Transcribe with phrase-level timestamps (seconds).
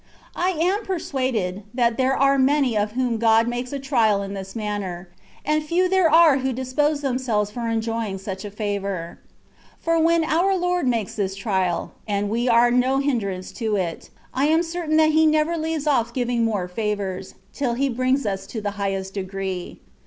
[0.35, 4.55] I am persuaded, that there are many of whom God msdces a trial in this
[4.55, 5.09] manner,
[5.45, 9.19] and few there are who dispose themselves for enjoying such a favour.
[9.79, 14.47] For when our Lord makes this trial, and we are no hinderance to it, I
[14.47, 18.59] am certain that He never leaves off giving more favours, till He brings us to
[18.59, 19.81] the highest degree.